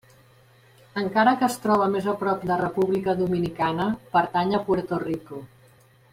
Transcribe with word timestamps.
Encara 1.01 1.33
que 1.41 1.45
es 1.55 1.57
troba 1.65 1.89
més 1.97 2.07
a 2.13 2.15
prop 2.21 2.47
de 2.53 2.57
República 2.63 3.15
Dominicana, 3.21 3.87
pertany 4.17 4.57
a 4.57 4.63
Puerto 4.71 5.01
Rico. 5.07 5.45